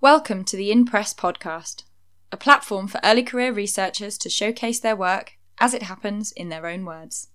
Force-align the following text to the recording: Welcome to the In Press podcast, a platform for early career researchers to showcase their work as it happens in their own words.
Welcome 0.00 0.44
to 0.44 0.56
the 0.56 0.70
In 0.70 0.84
Press 0.84 1.12
podcast, 1.12 1.82
a 2.30 2.36
platform 2.36 2.86
for 2.86 3.00
early 3.02 3.24
career 3.24 3.52
researchers 3.52 4.16
to 4.18 4.30
showcase 4.30 4.78
their 4.78 4.94
work 4.94 5.32
as 5.58 5.74
it 5.74 5.82
happens 5.82 6.30
in 6.30 6.50
their 6.50 6.68
own 6.68 6.84
words. 6.84 7.30